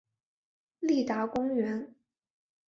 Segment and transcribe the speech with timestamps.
[0.79, 1.93] 立达公园。